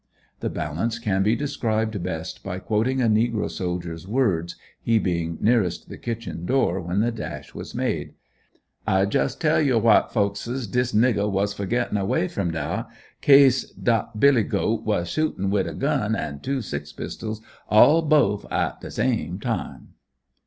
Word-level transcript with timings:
The 0.39 0.49
balance 0.49 0.97
can 0.97 1.21
be 1.21 1.35
described 1.35 2.01
best 2.01 2.43
by 2.43 2.57
quoting 2.57 3.03
a 3.03 3.05
negro 3.05 3.47
soldier's 3.51 4.07
words, 4.07 4.55
he 4.81 4.97
being 4.97 5.37
nearest 5.39 5.89
the 5.89 5.97
kitchen 5.99 6.43
door 6.47 6.81
when 6.81 7.01
the 7.01 7.11
dash 7.11 7.53
was 7.53 7.75
made: 7.75 8.15
"I 8.87 9.03
jes' 9.03 9.35
tell 9.35 9.61
you 9.61 9.77
white 9.77 10.09
folkses 10.11 10.65
dis 10.65 10.91
nigger 10.93 11.29
was 11.31 11.53
for 11.53 11.67
getting 11.67 11.99
away 11.99 12.27
from 12.29 12.49
dah, 12.49 12.85
kase 13.21 13.69
dat 13.73 14.19
Billy 14.19 14.41
goat 14.41 14.85
was 14.85 15.07
shooten 15.07 15.51
wid 15.51 15.67
a 15.67 15.75
gun 15.75 16.15
and 16.15 16.41
two 16.41 16.63
six 16.63 16.91
pistols 16.91 17.39
all 17.69 18.01
bofe 18.01 18.51
at 18.51 18.81
de 18.81 18.89
same 18.89 19.37
time." 19.37 19.89